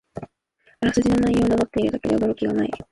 [0.81, 2.71] あらすじの内容をなぞっているだけで驚きがない